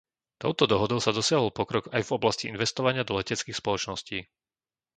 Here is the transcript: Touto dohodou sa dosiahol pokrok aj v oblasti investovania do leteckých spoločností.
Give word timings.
Touto 0.43 0.63
dohodou 0.73 0.97
sa 1.01 1.13
dosiahol 1.19 1.53
pokrok 1.59 1.85
aj 1.95 2.01
v 2.09 2.13
oblasti 2.17 2.43
investovania 2.53 3.05
do 3.07 3.13
leteckých 3.21 3.59
spoločností. 3.61 4.17